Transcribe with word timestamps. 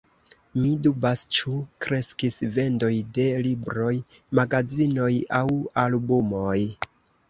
Mi 0.61 0.69
dubas, 0.87 1.21
ĉu 1.39 1.53
kreskis 1.85 2.39
vendoj 2.57 2.91
de 3.19 3.29
libroj, 3.45 3.93
magazinoj 4.43 5.15
aŭ 5.45 5.49
albumoj. 5.89 6.61